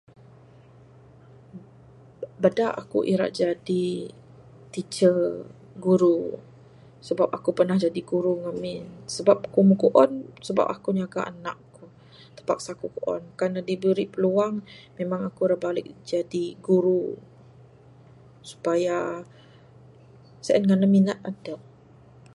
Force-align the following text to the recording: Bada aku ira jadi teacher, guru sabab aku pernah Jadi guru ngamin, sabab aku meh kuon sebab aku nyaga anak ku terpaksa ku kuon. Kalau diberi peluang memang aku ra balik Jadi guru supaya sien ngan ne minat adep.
Bada 2.43 2.67
aku 2.81 2.99
ira 3.13 3.27
jadi 3.41 3.85
teacher, 4.73 5.17
guru 5.85 6.17
sabab 7.05 7.29
aku 7.37 7.49
pernah 7.57 7.77
Jadi 7.85 8.01
guru 8.11 8.31
ngamin, 8.43 8.83
sabab 9.13 9.37
aku 9.47 9.59
meh 9.67 9.77
kuon 9.83 10.11
sebab 10.47 10.65
aku 10.75 10.89
nyaga 10.97 11.21
anak 11.31 11.57
ku 11.75 11.83
terpaksa 12.37 12.71
ku 12.81 12.87
kuon. 12.97 13.21
Kalau 13.39 13.61
diberi 13.69 14.05
peluang 14.13 14.55
memang 14.97 15.21
aku 15.29 15.41
ra 15.49 15.57
balik 15.65 15.87
Jadi 16.11 16.43
guru 16.67 17.01
supaya 18.51 18.97
sien 20.45 20.61
ngan 20.67 20.79
ne 20.81 20.87
minat 20.95 21.19
adep. 21.29 21.59